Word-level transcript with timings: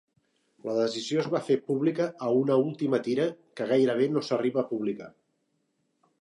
La 0.67 0.73
decisió 0.77 1.19
es 1.23 1.27
va 1.33 1.41
fer 1.49 1.57
pública 1.67 2.07
a 2.27 2.29
una 2.37 2.57
última 2.63 3.01
tira, 3.09 3.27
que 3.61 3.69
gairebé 3.73 4.09
no 4.15 4.25
s'arriba 4.31 4.63
a 4.63 4.67
publicar. 4.73 5.13